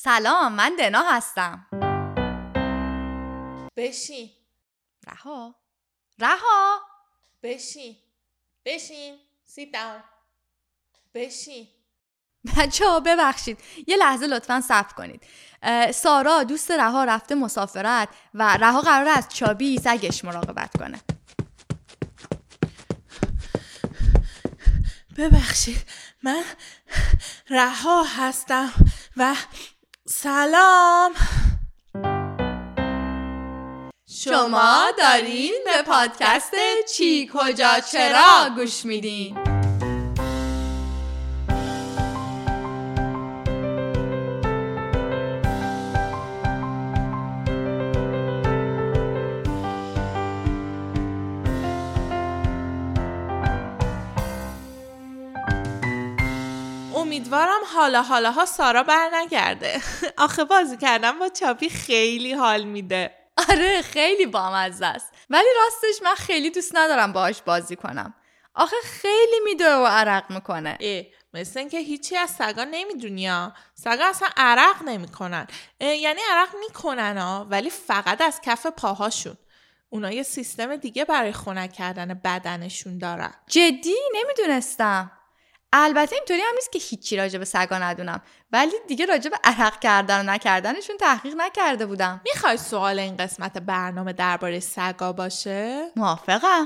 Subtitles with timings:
[0.00, 1.66] سلام من دنا هستم.
[3.76, 4.30] بشین.
[5.06, 5.54] رها.
[6.18, 6.80] رها.
[7.42, 7.96] بشین.
[8.64, 9.18] بشین.
[9.44, 10.02] سیت داون
[11.14, 11.68] بشین.
[12.58, 13.58] بچه ها ببخشید.
[13.86, 15.22] یه لحظه لطفا صبر کنید.
[15.94, 21.00] سارا دوست رها رفته مسافرت و رها قرار از چابی سگش مراقبت کنه.
[25.16, 25.86] ببخشید.
[26.22, 26.44] من
[27.50, 28.72] رها هستم
[29.16, 29.34] و
[30.10, 31.12] سلام.
[34.24, 36.54] شما دارین به پادکست
[36.96, 39.57] چی کجا چرا گوش میدین؟
[57.38, 59.80] امیدوارم حالا حالاها سارا بر نگرده.
[60.18, 63.14] آخه بازی کردم با چاپی خیلی حال میده.
[63.50, 65.12] آره خیلی بامزه است.
[65.30, 68.14] ولی راستش من خیلی دوست ندارم باهاش بازی کنم.
[68.54, 70.78] آخه خیلی میدوه و عرق می‌کنه.
[70.80, 71.02] اه
[71.34, 73.52] مثل اینکه هیچی از سگا نمی‌دونی ها.
[73.74, 75.46] سگا اصلا عرق نمی‌کنن.
[75.80, 79.36] یعنی عرق می‌کنن ها ولی فقط از کف پاهاشون.
[79.90, 83.32] اونا یه سیستم دیگه برای خنک کردن بدنشون دارن.
[83.46, 85.17] جدی؟ نمی‌دونستم.
[85.72, 88.22] البته اینطوری هم نیست که هیچی راجع به سگا ندونم.
[88.52, 92.20] ولی دیگه راجع به عرق کردن و نکردنشون تحقیق نکرده بودم.
[92.34, 96.64] می‌خوای سوال این قسمت برنامه درباره سگا باشه؟ موافقم.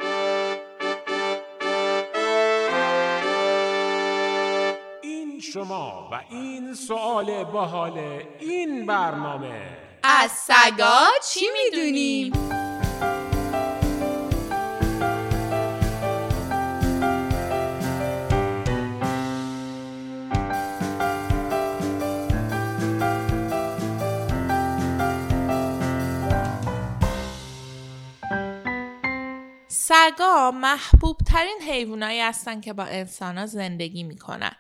[5.03, 7.99] این شما و این سوال باحال
[8.41, 9.77] این برنامه.
[10.03, 12.33] از سگا چی می‌دونیم؟
[30.17, 34.53] سگا محبوب ترین حیوانایی هستن که با انسان زندگی می‌کنن.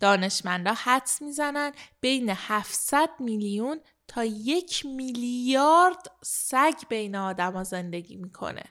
[0.00, 8.62] دانشمندا حدس می‌زنن بین 700 میلیون تا یک میلیارد سگ بین آدما زندگی می‌کنه.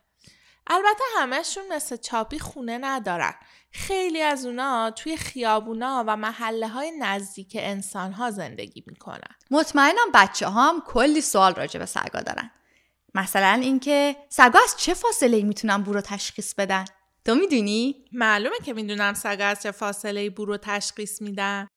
[0.68, 3.34] البته همهشون مثل چاپی خونه ندارن.
[3.72, 9.36] خیلی از اونا توی خیابونا و محله های نزدیک انسان ها زندگی می‌کنن.
[9.52, 12.52] مطمئنم بچه ها هم کلی سوال راجع به سگا دارن
[13.18, 16.86] مثلا اینکه سگا از چه فاصله ای می‌تونن بو رو تشخیص بدن
[17.26, 21.68] تو می‌دونی معلومه که می‌دونم سگ از چه فاصله بو رو تشخیص میدن.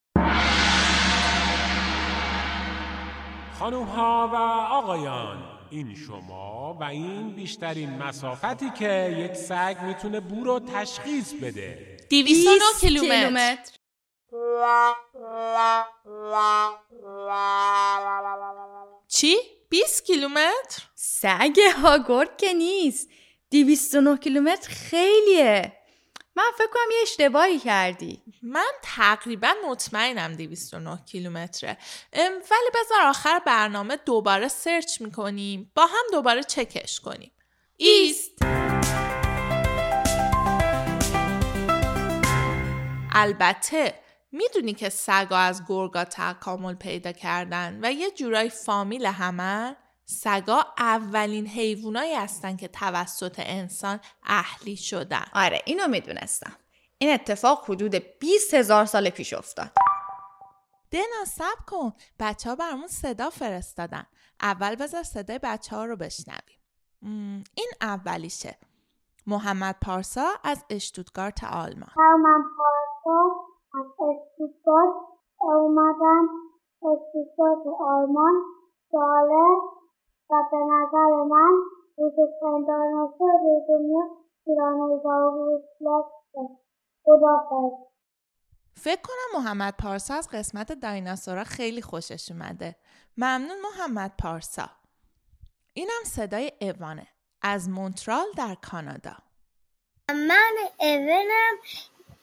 [3.58, 4.36] خانم ها و
[4.74, 5.38] آقایان
[5.70, 12.60] این شما و این بیشترین مسافتی که یک سگ می‌تونه بو رو تشخیص بده 209
[12.80, 13.56] کیلومتر.
[19.08, 23.08] چی؟ 20 کیلومتر؟ سگ هاگورد که نیست.
[23.50, 25.72] 209 کیلومتر خیلیه.
[26.36, 28.22] من فکر کنم یه اشتباهی کردی.
[28.42, 31.78] من تقریبا مطمئنم 209 کیلومتره.
[32.14, 35.72] ولی بذار آخر برنامه دوباره سرچ می‌کنیم.
[35.74, 37.32] با هم دوباره چکش کنیم.
[37.76, 38.38] ایست.
[43.12, 43.94] البته
[44.32, 51.46] می‌دونی که سگا از گرگا تکامل پیدا کردن و یه جورای فامیل همن سگا اولین
[51.46, 55.24] حیوانایی هستن که توسط انسان اهلی شدن.
[55.34, 56.52] آره اینو می‌دونستم.
[56.98, 59.70] این اتفاق حدود 20 هزار سال پیش افتاد.
[60.90, 64.06] دنا سب کن بچه ها برامون صدا فرستادن.
[64.40, 66.58] اول بذار صدای بچه ها رو بشنویم.
[67.54, 68.58] این اولیشه.
[69.26, 71.90] محمد پارسا از اشتوتگارت آلمان.
[71.96, 73.39] من پارسا.
[73.74, 74.94] از استوتگارت
[75.40, 76.28] اومدم
[76.82, 78.42] استوتگارت آلمان
[78.92, 79.58] جالب
[80.30, 81.52] و به نظر من
[81.98, 82.66] بزرگترین
[83.20, 84.20] روی دنیا
[85.82, 86.48] رکسه
[87.04, 87.90] خدافظ.
[88.74, 92.76] فکر کنم محمد پارسا از قسمت دایناسورا خیلی خوشش اومده.
[93.16, 94.68] ممنون محمد پارسا.
[95.74, 97.06] اینم صدای اوانه
[97.42, 99.16] از مونترال در کانادا.
[100.08, 101.56] من اونم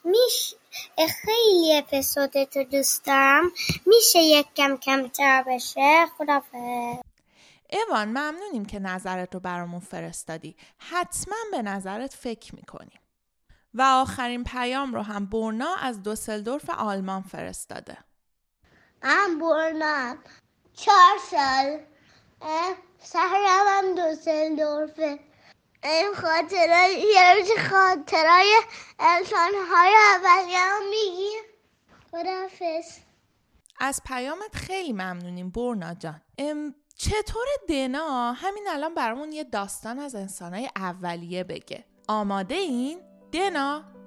[0.04, 0.54] میش
[0.96, 3.50] خیلی اپیزودت رو دوست دارم
[3.86, 7.02] میشه یک کم کمتر بشه؟ خدافظ.
[7.88, 10.56] اوان ممنونیم که نظرت رو برامون فرستادی.
[10.78, 13.00] حتما به نظرت فکر می‌کنیم.
[13.74, 17.98] و آخرین پیام رو هم برنا از دوسلدورف آلمان فرستاده.
[19.02, 20.18] من برنم
[20.76, 21.78] چهار سال.
[23.12, 25.18] شهرم هم دوسلدورفه.
[25.84, 28.60] این خاطرهای یه روز خاطرهای
[28.98, 31.30] انسانهای اولیه رو میگی
[32.10, 32.98] خداحافظ.
[33.80, 36.20] از پیامت خیلی ممنونیم برنا جان.
[36.38, 41.84] ام، چطور دنا همین الان برامون یه داستان از انسانهای اولیه بگه.
[42.08, 43.00] آماده این؟
[43.32, 43.97] دنا؟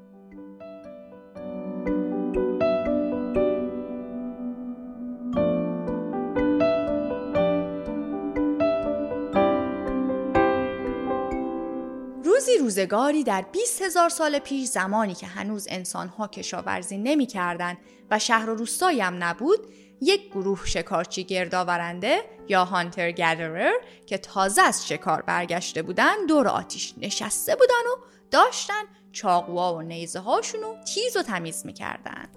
[12.71, 17.77] روزگاری در 20 هزار سال پیش زمانی که هنوز انسانها کشاورزی نمی کردن
[18.11, 19.59] و شهر و روستایی هم نبود
[20.01, 23.73] یک گروه شکارچی گردآورنده یا هانتر گدرر
[24.05, 30.19] که تازه از شکار برگشته بودن دور آتیش نشسته بودن و داشتن چاقوها و نیزه
[30.19, 32.27] هاشونو تیز و تمیز می‌کردن.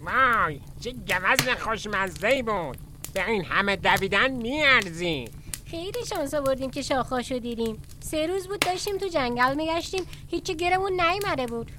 [0.00, 2.78] وای چه گوزن خوشمزه بود.
[3.14, 5.30] به این همه دویدن میارزی.
[5.70, 7.82] خیلی شانس آوردیم که شاخاشو دیدیم.
[8.00, 10.02] سه روز بود داشتیم تو جنگل میگشتیم.
[10.30, 11.72] هیچی گیرمون نیومده بود.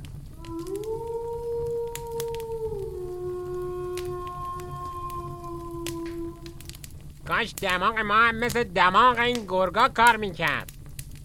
[7.27, 10.71] کاش دماغ ما هم مثل دماغ این گرگا کار می‌کرد.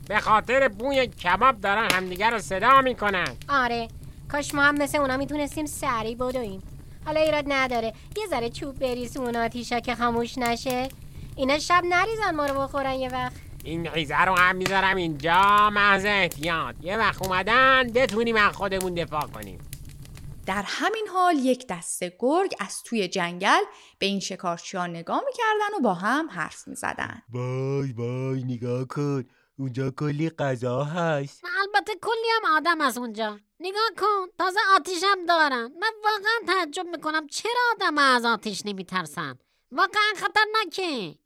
[0.08, 3.36] به خاطر بوی کباب دارن همدیگه رو صدا می‌کنن.
[3.48, 3.88] آره
[4.32, 6.62] کاش ما هم مثل اونا می‌تونستیم سری بدویم.
[7.06, 7.92] حالا ایراد نداره.
[8.16, 10.88] یه ذره چوب بریز اون آتیشا که خاموش نشه.
[11.37, 13.32] اینا شب نریزن ما رو بخورن یه وقت.
[13.64, 19.26] این ریزه رو هم می‌ذارم اینجا محض احتیاط یه وقت اومدن بتونیم از خودمون دفاع
[19.26, 19.70] کنیم.
[20.46, 23.61] در همین حال یک دسته گرگ از توی جنگل
[23.99, 27.23] به این شکارچی ها نگاه می‌کردن و با هم حرف می‌زدن.
[27.32, 29.25] وای وای نگاه کن.
[29.58, 31.44] اونجا کلی غذا هست.
[31.61, 33.38] البته کلی هم آدم از اونجا.
[33.61, 35.73] نگاه کن تازه آتیش هم دارن.
[35.81, 39.38] من واقعا تعجب می‌کنم چرا آدم از آتیش نمیترسن.
[39.73, 41.19] واقعا خطرناکه.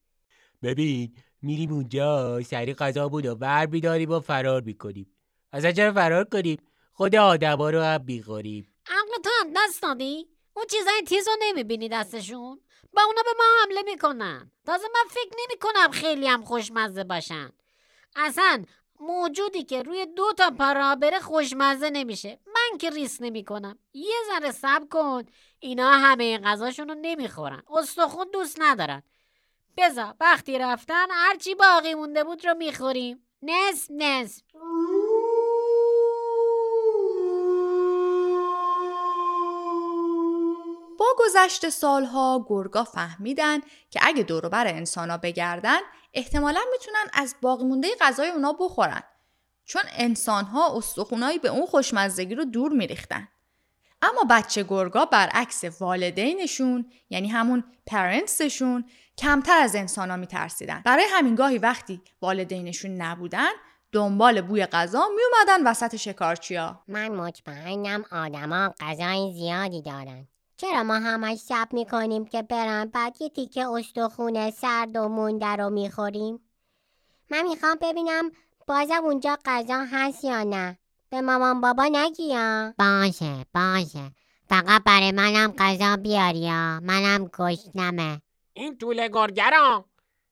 [0.62, 5.12] ببین میریم اونجا سری غذا بود و ور بیداریم و فرار می‌کنیم.
[5.52, 6.58] از چرا فرار کنیم؟
[6.92, 11.88] خود آدما رو هم بیخوریم عقل تو هم دست دادی اون چیزای تیز رو نمی‌بینی
[11.88, 12.60] دستشون؟
[12.92, 14.50] با اونا به ما حمله می‌کنن.
[14.66, 17.50] تازه من فکر نمی‌کنم خیلی هم خوشمزه باشن.
[18.16, 18.64] اصلا
[19.00, 22.40] موجودی که روی دو تا پا بره خوشمزه نمیشه.
[22.46, 23.78] من که ریس نمی‌کنم.
[23.94, 25.22] یه ذره صبر کن.
[25.58, 27.62] اینا همه غذاشون رو نمی‌خورن.
[27.70, 29.02] استخون دوست ندارن.
[29.78, 33.26] بزا وقتی رفتن هرچی باقی مونده بود رو می‌خوریم.
[33.42, 34.42] نصف نصف
[40.98, 45.78] با گذشت سالها گرگا فهمیدن که اگه دوروبر انسانا بگردن
[46.14, 49.02] احتمالا می‌تونن از باقی مونده غذای اونا بخورن.
[49.64, 53.28] چون انسانها استخونایی به اون خوشمزگی رو دور میریختن.
[54.08, 58.84] اما بچه گرگا برعکس والدینشون یعنی همون پرنتسشون
[59.18, 60.82] کمتر از انسانا میترسیدن.
[60.84, 63.50] برای همین گاهی وقتی والدینشون نبودن
[63.92, 66.82] دنبال بوی غذا میومدن وسط شکارچیا.
[66.88, 70.28] من مطمئنم آدما غذای زیادی دارن.
[70.56, 75.70] چرا ما همش سب می‌کنیم که برن بعد یه تیکه استخونه سرد و مونده رو
[75.70, 76.40] می‌خوریم؟
[77.30, 78.30] من می‌خوام ببینم
[78.66, 80.78] بازم اونجا غذا هست یا نه.
[81.16, 84.10] به مامان بابا نگی یا؟ باشه باشه.
[84.48, 88.22] فقط برای منم غذا بیاری یا؟ منم گشنمه.
[88.52, 89.84] این طول گرگرا.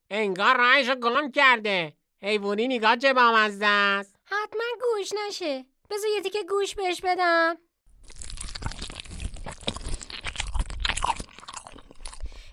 [0.09, 1.93] انگار رایش گم کرده.
[2.21, 5.65] حیوانی نگاه چه بامزده است حتما گوش نشه.
[5.89, 7.57] بذار یه تیکه گوش بهش بدم.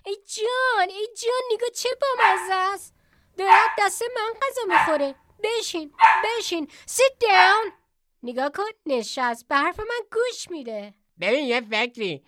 [0.05, 2.93] ای جان ای جان نگاه چه بامزه است؟
[3.37, 5.15] دارد دست من غذا می‌خوره.
[5.43, 5.91] بشین
[6.23, 6.67] بشین.
[6.87, 7.82] Sit down.
[8.23, 9.47] نگاه کن نشست.
[9.47, 10.93] به حرف من گوش میده.
[11.21, 12.23] ببین یه فکری.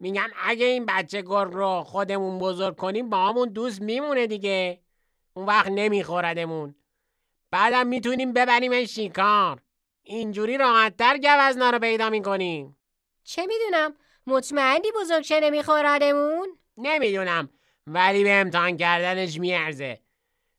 [0.00, 4.80] میگم اگه این بچه گرگ رو خودمون بزرگ کنیم با همون دوست میمونه دیگه.
[5.34, 6.74] اون وقت نمیخوردمون.
[7.50, 9.60] بعدم می‌تونیم ببریم شکار.
[10.02, 12.76] اینجوری راحتتر گوزنا رو پیدا می‌کنیم.
[13.24, 13.94] چه می‌دونم؟
[14.26, 17.50] مطمئنی بزرگ شه نمیخوردمون؟ نمی‌دونم.
[17.86, 20.01] ولی به امتحان کردنش میارزه.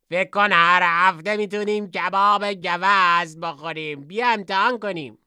[0.09, 4.01] فکر کن هر هفته می‌تونیم کباب گوز بخوریم.
[4.01, 5.17] بیا امتحان کنیم.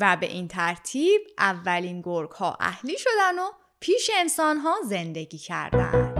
[0.00, 6.12] و به این ترتیب اولین گرگ ها اهلی شدن و پیش انسان ها زندگی کردن.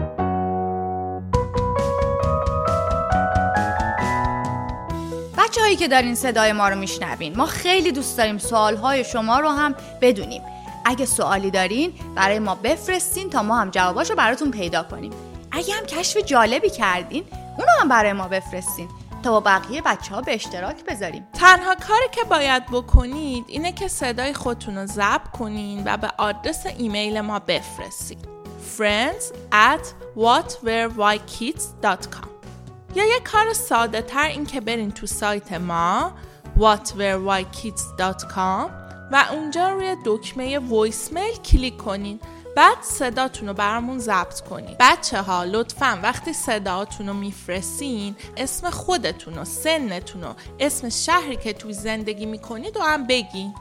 [5.39, 9.41] بچه هایی که دارین صدای ما رو میشنوین ما خیلی دوست داریم سوال های شما
[9.41, 10.43] رو هم بدونیم.
[10.85, 15.13] اگه سوالی دارین برای ما بفرستین تا ما هم جواباشو براتون پیدا کنیم.
[15.53, 17.25] اگه هم کشف جالبی کردین
[17.59, 18.89] اونو هم برای ما بفرستین
[19.23, 21.27] تا با بقیه بچه ها به اشتراک بذاریم.
[21.33, 26.67] تنها کاری که باید بکنید اینه که صدای خودتون رو ضبط کنین و به آدرس
[26.67, 28.37] ایمیل ما بفرستید
[28.79, 32.29] friends at whatwerewhykids.com
[32.95, 36.13] یا یه کار ساده تر این که برین تو سایت ما
[36.59, 38.71] whatwerewhykids.com
[39.13, 42.21] و اونجا روی دکمه voicemail کلیک کنین
[42.57, 44.77] بعد صداتون رو برامون ضبط کنین.
[44.81, 51.53] بچه ها لطفا وقتی صداتون رو میفرستین اسم خودتون و سنتون و اسم شهری که
[51.53, 53.55] توی زندگی می‌کنید و هم بگین.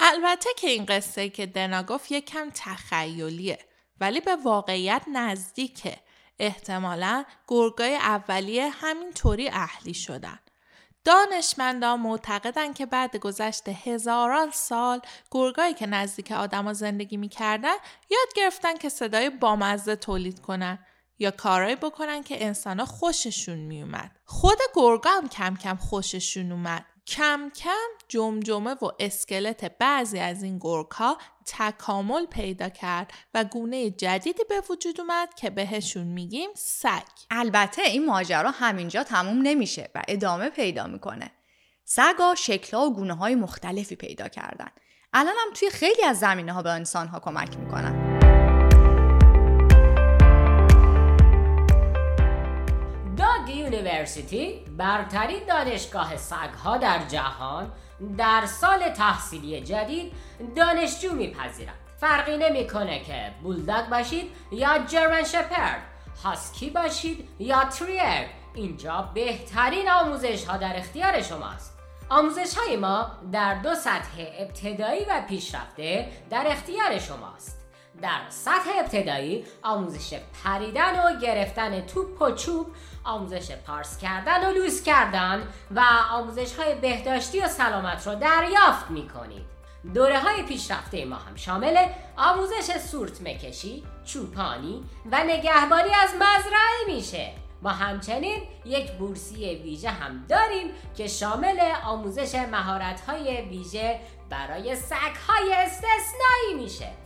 [0.00, 3.58] البته که این قصه که دنا گفت یکم تخیلیه
[4.00, 5.96] ولی به واقعیت نزدیکه.
[6.38, 10.38] احتمالا گرگای اولیه همینطوری اهلی شدن.
[11.04, 17.76] دانشمندان معتقدن که بعد گذشت هزاران سال گرگایی که نزدیک آدما زندگی می‌کردن
[18.10, 20.78] یاد گرفتن که صدای بامزه تولید کنن
[21.18, 24.16] یا کارایی بکنن که انسانا خوششون میومد.
[24.24, 26.84] خود گرگا هم کم کم خوششون اومد.
[27.06, 33.90] کم کم جمجمه و اسکلت بعضی از این گرگ ها تکامل پیدا کرد و گونه
[33.90, 37.02] جدیدی به وجود اومد که بهشون میگیم سگ.
[37.30, 41.30] البته این ماجرا همینجا تموم نمیشه و ادامه پیدا می‌کنه.
[41.84, 44.68] سگا شکلها و گونه های مختلفی پیدا کردن.
[45.12, 48.11] الان هم توی خیلی از زمینه ها به انسان ها کمک می‌کنن.
[53.72, 57.72] یونیورسیتی برترین دانشگاه سگها در جهان
[58.18, 60.12] در سال تحصیلی جدید
[60.56, 61.74] دانشجو میپذیرد.
[61.96, 65.82] فرقی نمی‌کنه که بولداگ باشید یا جرمن شپرد
[66.24, 71.78] هاسکی باشید یا تریر اینجا بهترین آموزش ها در اختیار شماست.
[72.08, 77.61] آموزش های ما در دو سطح ابتدایی و پیشرفته در اختیار شماست.
[78.02, 82.66] در سطح ابتدایی آموزش پریدن و گرفتن توپ و چوب
[83.04, 85.82] آموزش پارس کردن و لوس کردن و
[86.12, 89.52] آموزش های بهداشتی و سلامت رو دریافت می کنید
[89.94, 97.30] دوره های پیشرفته ما هم شامل آموزش سورت مکشی، چوپانی و نگهبانی از مزرعه میشه.
[97.62, 105.16] ما همچنین یک بورسیه ویژه هم داریم که شامل آموزش مهارت های ویژه برای سگ
[105.28, 107.01] های استثنایی میشه.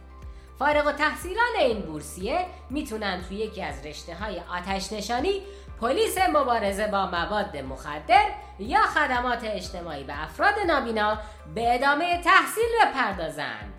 [0.58, 5.42] فارغ و تحصیلان این بورسیه می‌تونن توی یکی از رشته های آتش نشانی
[5.80, 8.26] پلیس مبارزه با مواد مخدر
[8.58, 11.18] یا خدمات اجتماعی به افراد نابینا
[11.54, 13.74] به ادامه تحصیل بپردازند.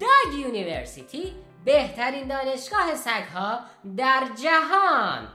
[0.00, 1.34] داگ یونیورسیتی
[1.64, 3.60] بهترین دانشگاه سگها
[3.96, 5.28] در جهان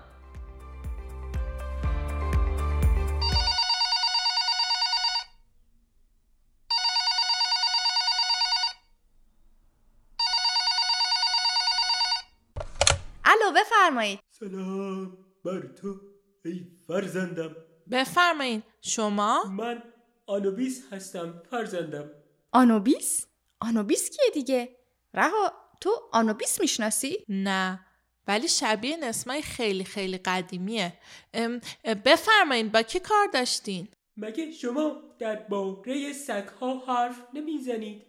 [13.95, 14.19] بفرمایید.
[14.29, 16.01] سلام بر تو
[16.45, 17.55] ای فرزندم.
[17.91, 19.83] بفرمایین شما؟ من
[20.25, 22.11] آنوبیس هستم فرزندم.
[22.51, 23.25] آنوبیس؟
[23.59, 24.75] آنوبیس کیه دیگه؟
[25.13, 27.85] رها تو آنوبیس می‌شناسی؟ نه
[28.27, 30.93] ولی شبیه نسمای خیلی خیلی قدیمیه.
[31.33, 31.61] ام،
[32.05, 33.87] بفرمایین با کی کار داشتین؟
[34.17, 38.05] مگه شما درباره سگها حرف نمی‌زنید؟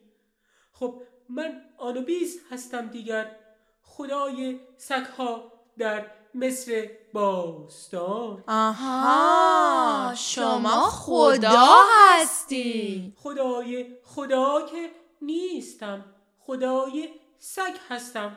[0.72, 3.36] خب من آنوبیس هستم دیگر.
[3.82, 5.55] خدای سگها.
[5.78, 8.44] در مصر باستان.
[8.48, 13.12] آها شما خدا هستی.
[13.16, 14.90] خدای خدا که
[15.22, 16.04] نیستم
[16.38, 18.36] خدای سگ هستم.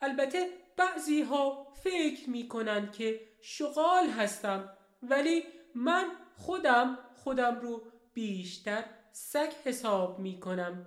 [0.00, 4.70] البته بعضی ها فکر می کنند که شغال هستم
[5.02, 7.82] ولی من خودم خودم رو
[8.14, 10.86] بیشتر سگ حساب می کنم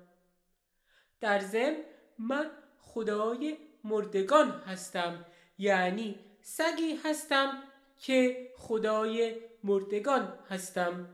[1.22, 1.76] در ضمن
[2.18, 5.26] من خدای مردگان هستم.
[5.58, 7.64] یعنی سگی هستم
[8.02, 11.10] که خدای مردگان هستم.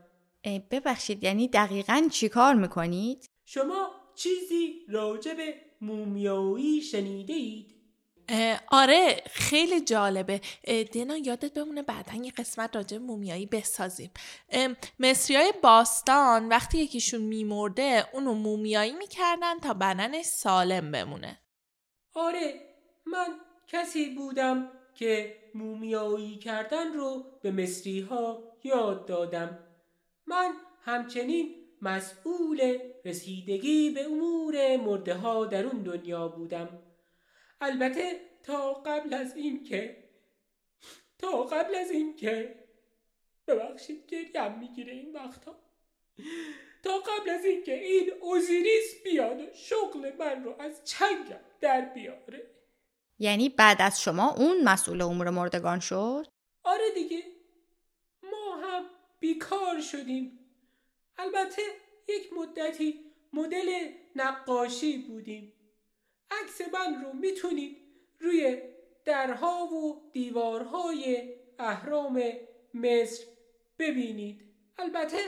[0.70, 7.74] ببخشید یعنی دقیقا چی کار می‌کنید؟ شما چیزی راجع به مومیایی شنیده اید؟
[8.68, 10.40] آره خیلی جالبه.
[10.92, 14.10] دینا یادت بمونه بعدا یه قسمت راجع به مومیایی بسازیم.
[15.00, 21.40] مصری های باستان وقتی یکیشون میمرده اونو مومیایی می‌کردن تا بدنش سالم بمونه.
[22.14, 22.60] آره
[23.06, 29.58] من کسی بودم که مومیایی کردن رو به مصری ها یاد دادم.
[30.26, 30.52] من
[30.84, 36.82] همچنین مسئول رسیدگی به امور مرده ها در اون دنیا بودم.
[37.60, 40.04] البته تا قبل از این که
[41.18, 42.64] تا قبل از این که
[43.46, 45.56] ببخشید گریم می‌گیره این وقتا
[46.84, 51.80] تا قبل از این که این اوزیریس بیاد و شغل من رو از چنگم در
[51.80, 52.50] بیاره.
[53.18, 56.26] یعنی بعد از شما اون مسئول امور مردگان شد؟
[56.62, 57.22] آره دیگه.
[58.22, 58.84] ما هم
[59.20, 60.38] بیکار شدیم.
[61.18, 61.62] البته
[62.08, 63.00] یک مدتی
[63.32, 65.52] مدل نقاشی بودیم.
[66.30, 67.76] عکس من رو می‌تونید
[68.20, 68.62] روی
[69.04, 72.22] درها و دیوارهای اهرام
[72.74, 73.24] مصر
[73.78, 74.44] ببینید.
[74.78, 75.18] البته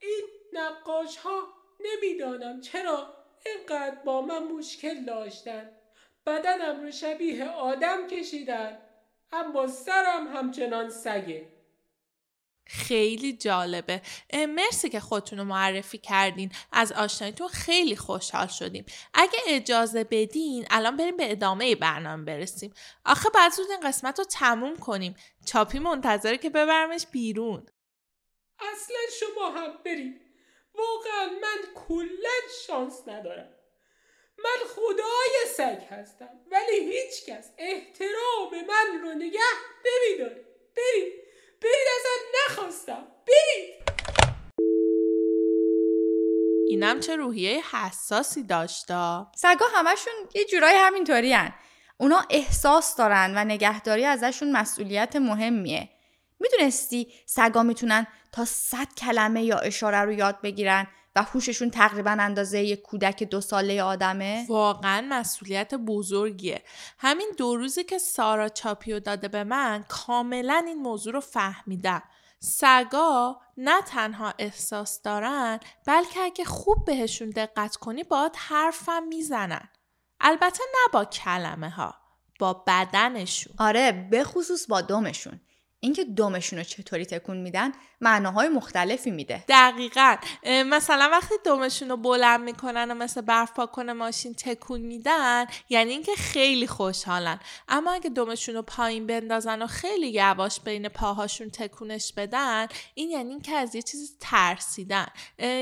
[0.00, 1.42] این نقاش ها
[1.80, 3.14] نمی‌دانم چرا
[3.46, 5.70] اینقدر با من مشکل داشتن.
[6.26, 8.78] بدنم رو شبیه آدم کشیدن
[9.32, 11.48] اما سرم همچنان سگه.
[12.66, 14.02] خیلی جالبه.
[14.48, 16.52] مرسی که خودتون رو معرفی کردین.
[16.72, 18.86] از آشناییتون خیلی خوشحال شدیم.
[19.14, 22.74] اگه اجازه بدین الان بریم به ادامه برنامه برسیم.
[23.04, 25.16] آخه بعد زود این قسمت رو تموم کنیم.
[25.46, 27.66] چاپی منتظره که ببرمش بیرون.
[28.58, 30.20] اصلا شما هم برید
[30.74, 32.30] واقعا من کلا
[32.66, 33.48] شانس ندارم.
[34.38, 39.40] من خدای سگ هستم ولی هیچ کس احترام من رو نگه
[39.84, 40.44] نمیداره.
[40.76, 41.12] برید
[41.60, 43.06] برید ازم نخواستم.
[43.26, 43.82] برید.
[46.66, 49.32] اینم چه روحیه حساسی داشتا.
[49.36, 51.54] سگا همشون یه جورایی همینطوری هن.
[51.98, 55.88] اونا احساس دارن و نگهداری ازشون مسئولیت مهمیه.
[56.42, 62.62] می‌دونستی سگا می‌تونن تا صد کلمه یا اشاره رو یاد بگیرن و هوششون تقریبا اندازه
[62.62, 66.62] یک کودک دو ساله آدمه؟ واقعا مسئولیت بزرگیه
[66.98, 72.02] همین دو روزی که سارا چاپیو داده به من کاملا این موضوع رو فهمیدم
[72.40, 79.68] سگا نه تنها احساس دارن بلکه اگه خوب بهشون دقت کنی باید حرفم می‌زنن
[80.20, 81.94] البته نه با کلمه ها
[82.38, 85.40] با بدنشون آره به خصوص با دمشون.
[85.84, 89.44] اینکه دمشون رو چطوری تکون میدن معناهای مختلفی میده.
[89.48, 95.90] دقیقا مثلا وقتی دمشون رو بلند می‌کنن و مثل برف پاکن ماشین تکون میدن یعنی
[95.90, 102.12] اینکه خیلی خوشحالن اما اگه دمشون رو پایین بندازن و خیلی یواش بین پاهاشون تکونش
[102.12, 105.06] بدن این یعنی اینکه از یه چیزی ترسیدن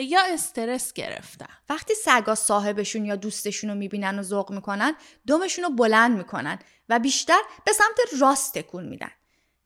[0.03, 4.95] یا استرس گرفتن وقتی سگا صاحبشون یا دوستشون رو می‌بینن و ذوق می‌کنن
[5.27, 6.59] دمشون رو بلند می‌کنن
[6.89, 9.11] و بیشتر به سمت راست تکون میدن.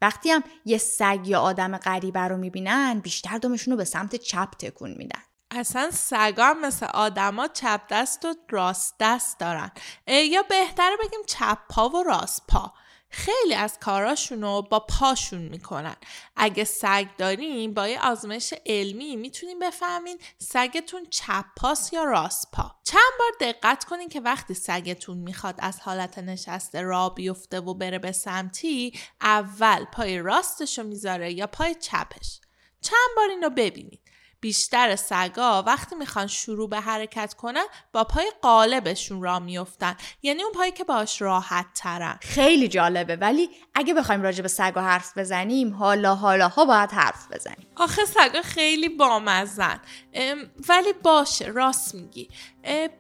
[0.05, 4.51] وقتی هم یه سگ یا آدم غریبه رو می‌بینن بیشتر دمشون رو به سمت چپ
[4.59, 5.23] تکون میدن.
[5.51, 9.71] اصلا سگا مثل آدما چپ دست و راست دست دارن.
[10.07, 12.73] یا بهتره بگیم چپ پا و راست پا.
[13.09, 15.97] خیلی از کاراشون رو با پاشون می‌کنن.
[16.37, 22.75] اگه سگ داریم با یه آزمایش علمی می‌تونیم بفهمین سگتون چپ پاس یا راست پا.
[22.85, 27.99] چند بار دقت کنین که وقتی سگتون می‌خواد از حالت نشسته را بیفته و بره
[27.99, 32.41] به سمتی اول پای راستش رو می‌ذاره یا پای چپش.
[32.81, 34.04] چند بار این رو ببینید
[34.45, 40.53] بیشتر سگا وقتی می‌خوان شروع به حرکت کنن با پای قالبشون را میفتن یعنی اون
[40.53, 43.17] پایی که باش راحت ترن خیلی جالبه.
[43.17, 47.67] ولی اگه بخوایم راجع به سگا حرف بزنیم حالا حالاها باید حرف بزنیم.
[47.77, 49.81] آخه سگا خیلی بامزن
[50.13, 52.29] ام، ولی باشه راست میگی.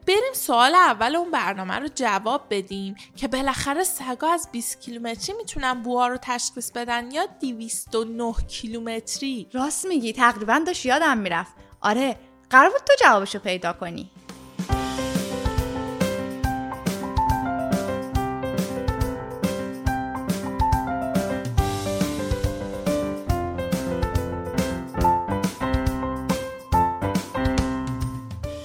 [0.06, 5.82] بریم سوال اول اون برنامه رو جواب بدیم که بالاخره سگا از 20 کیلومتری می‌تونن
[5.82, 10.12] بوها رو تشخیص بدن یا 209 کیلومتری؟ راست میگی.
[10.12, 11.52] تقریبا داشت یادم می‌رفت.
[11.80, 12.16] آره
[12.50, 14.10] قرار بود تو جوابشو پیدا کنی.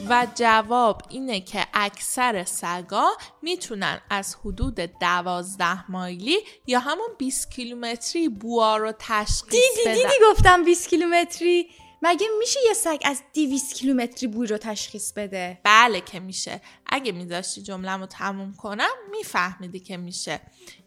[0.09, 3.09] و جواب اینه که اکثر سگا
[3.41, 10.13] می‌تونن از حدود دوازده مایلی یا همون 20 کیلومتری بوها رو تشخیص دیدی بدن دیدی
[10.31, 11.69] گفتم 20 کیلومتری
[12.01, 16.61] مگه میشه یه سگ از 200 کیلومتری بوی رو تشخیص بده؟ بله که میشه.
[16.85, 20.41] اگه میذاشتی جملم رو تموم کنم میفهمیدی که میشه.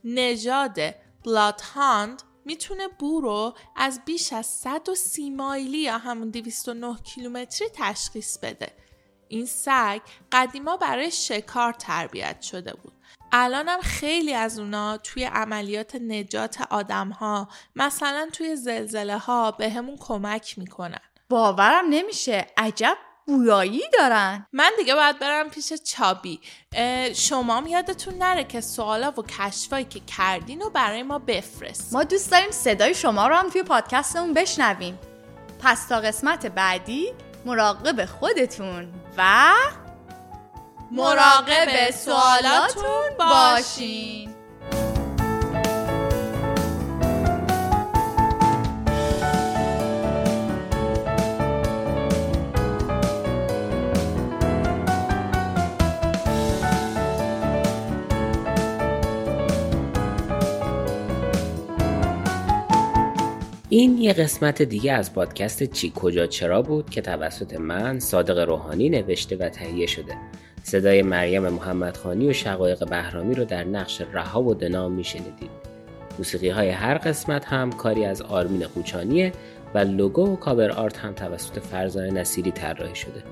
[0.04, 0.78] نژاد
[1.24, 8.38] بلاد هاند می‌تونه بو رو از بیش از 130 مایلی یا همون 209 کیلومتری تشخیص
[8.38, 8.72] بده.
[9.28, 10.00] این سگ
[10.32, 12.92] قدیما برای شکار تربیت شده بود.
[13.34, 19.96] الانم خیلی از اونا توی عملیات نجات آدم ها مثلا توی زلزله ها به همون
[20.00, 21.00] کمک می‌کنن.
[21.28, 22.46] باورم نمیشه.
[22.56, 24.46] عجب بویایی دارن.
[24.52, 26.40] من دیگه باید برم پیش چابی.
[27.14, 31.92] شما یادتون نره که سوالا و کشفایی که کردین رو برای ما بفرست.
[31.92, 34.98] ما دوست داریم صدای شما رو هم توی پادکستمون بشنویم.
[35.60, 37.12] پس تا قسمت بعدی
[37.44, 39.52] مراقب خودتون و
[40.94, 44.30] مراقب سوالاتون باشین.
[63.68, 68.88] این یه قسمت دیگه از پادکست چی کجا چرا بود که توسط من صادق روحانی
[68.88, 70.16] نوشته و تهیه شده.
[70.62, 75.50] صدای مریم محمدخانی و شقایق بهرامی رو در نقش رها و دنا میشنیدید
[76.18, 79.32] موسیقی های هر قسمت هم کاری از آرمین قوچانیه
[79.74, 83.22] و لوگو و کاور آرت هم توسط فرزانه نصیری طراحی شده.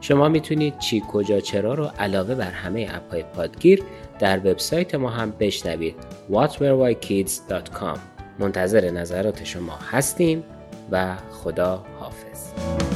[0.00, 3.82] شما می‌تونید چی کجا چرا رو علاوه بر همه اپهای پادگیر
[4.18, 5.96] در وبسایت ما هم بشنوید.
[6.30, 7.98] whatwherewhykids.com
[8.38, 10.44] منتظر نظرات شما هستیم
[10.90, 12.87] و خدا حافظ.